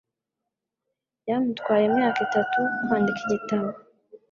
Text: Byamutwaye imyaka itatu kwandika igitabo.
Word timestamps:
Byamutwaye 1.21 1.83
imyaka 1.89 2.19
itatu 2.27 2.59
kwandika 2.83 3.19
igitabo. 3.25 3.67